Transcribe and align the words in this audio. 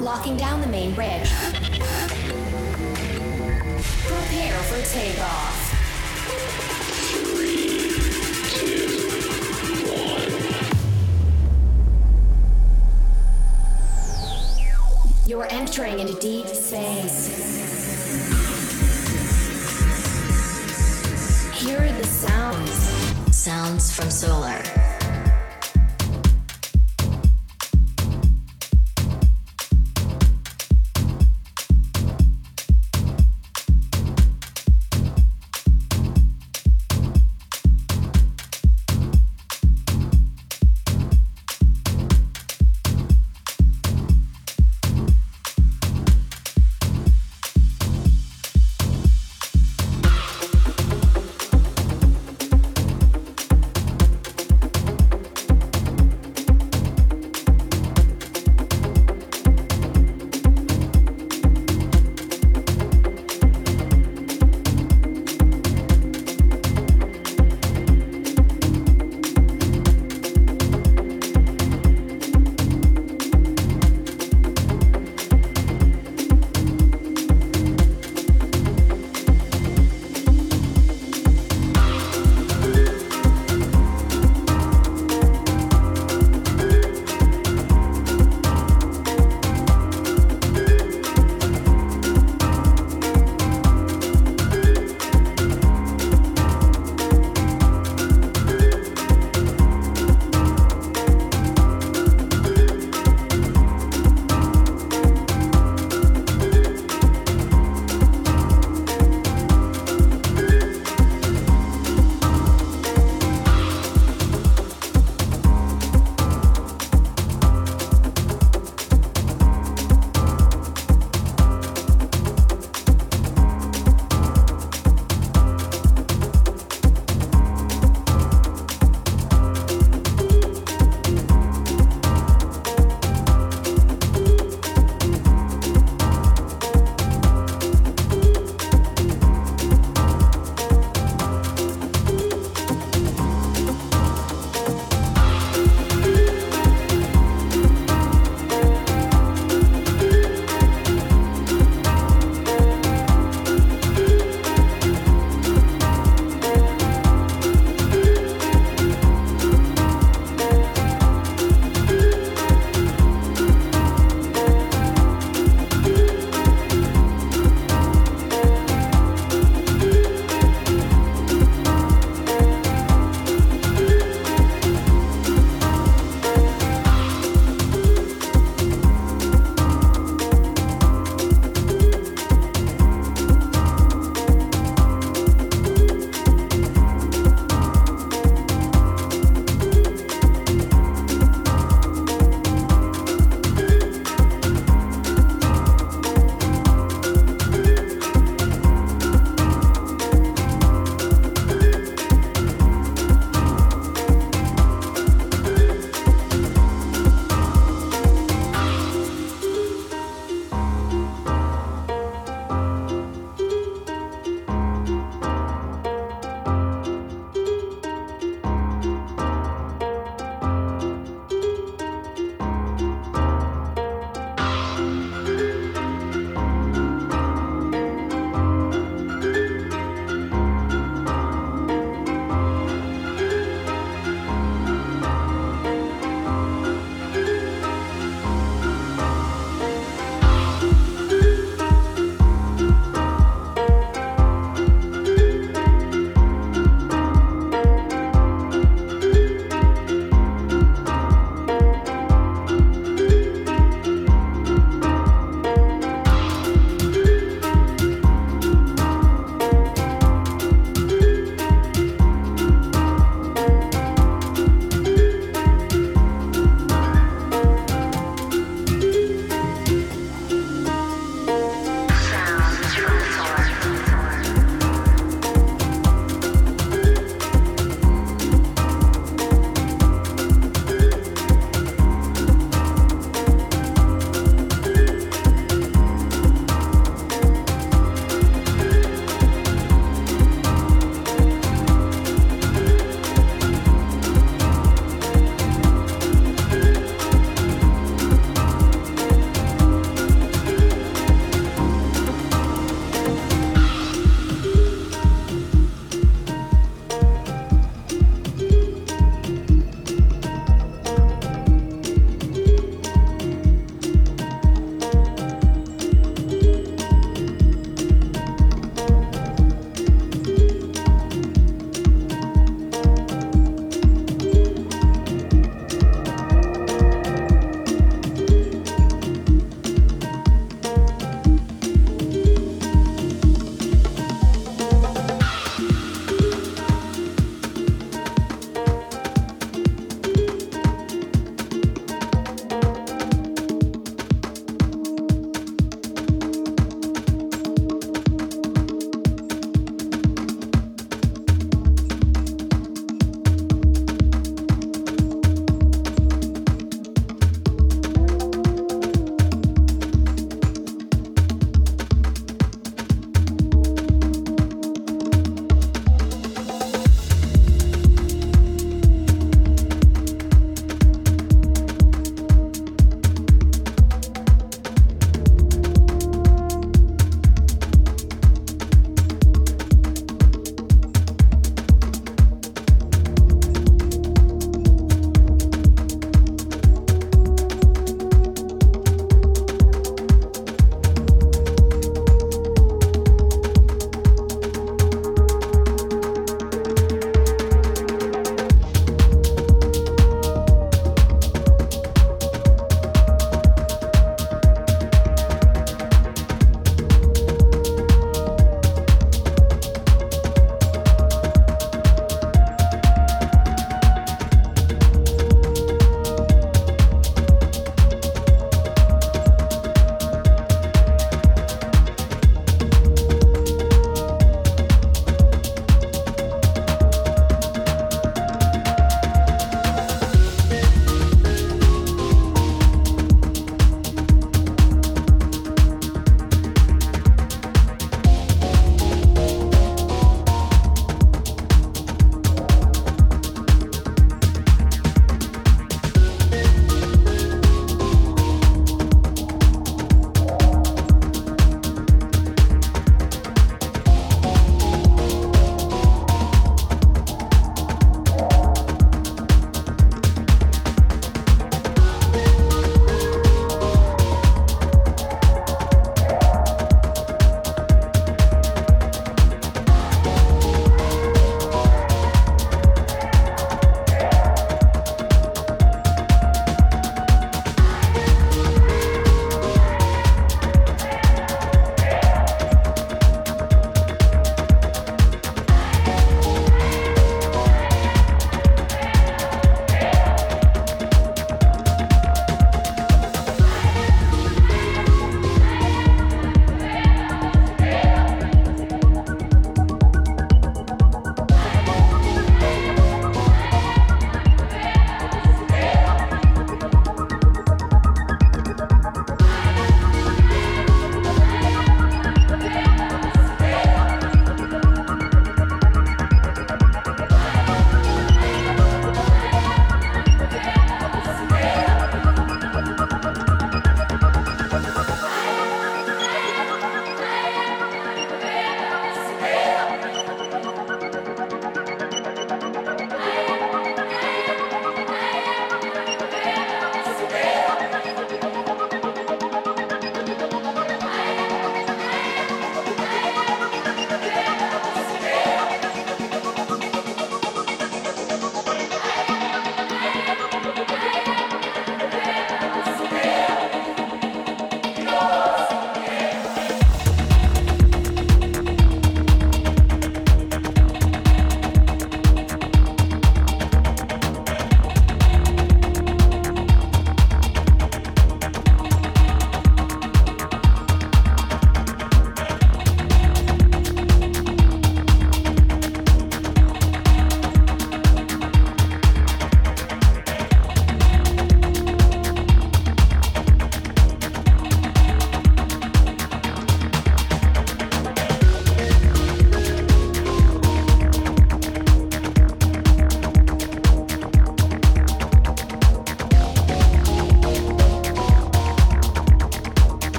Locking 0.00 0.36
down 0.38 0.62
the 0.62 0.66
main 0.66 0.94
bridge. 0.94 1.30
Prepare 4.06 4.56
for 4.62 4.80
takeoff. 4.90 5.66
You're 15.26 15.46
entering 15.50 15.98
into 15.98 16.18
deep 16.18 16.46
space. 16.46 17.28
Hear 21.52 21.92
the 21.92 22.04
sounds. 22.04 23.36
Sounds 23.36 23.94
from 23.94 24.10
solar. 24.10 24.79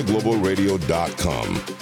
ibizaglobalradio.com. 0.00 1.79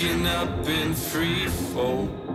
Waking 0.00 0.26
up 0.26 0.66
in 0.66 0.94
free 0.94 1.46
fall. 1.74 2.29